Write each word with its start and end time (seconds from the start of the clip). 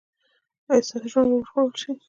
ایا 0.69 0.85
ستاسو 0.87 1.07
ژوند 1.11 1.29
به 1.31 1.35
وژغورل 1.39 1.73
شي؟ 1.81 1.91